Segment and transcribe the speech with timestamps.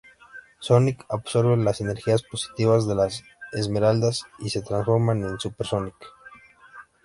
[0.59, 5.95] Sonic absorbe las energías positivas de las esmeraldas y se transforma en Super Sonic.